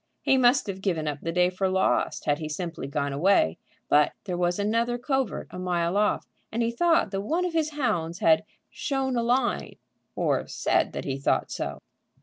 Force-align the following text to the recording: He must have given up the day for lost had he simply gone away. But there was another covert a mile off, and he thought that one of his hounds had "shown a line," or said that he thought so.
He 0.23 0.35
must 0.35 0.65
have 0.65 0.81
given 0.81 1.07
up 1.07 1.21
the 1.21 1.31
day 1.31 1.51
for 1.51 1.69
lost 1.69 2.25
had 2.25 2.39
he 2.39 2.49
simply 2.49 2.87
gone 2.87 3.13
away. 3.13 3.59
But 3.87 4.13
there 4.23 4.35
was 4.35 4.57
another 4.57 4.97
covert 4.97 5.45
a 5.51 5.59
mile 5.59 5.95
off, 5.95 6.25
and 6.51 6.63
he 6.63 6.71
thought 6.71 7.11
that 7.11 7.21
one 7.21 7.45
of 7.45 7.53
his 7.53 7.69
hounds 7.69 8.17
had 8.17 8.43
"shown 8.71 9.15
a 9.15 9.21
line," 9.21 9.75
or 10.15 10.47
said 10.47 10.93
that 10.93 11.05
he 11.05 11.19
thought 11.19 11.51
so. 11.51 11.81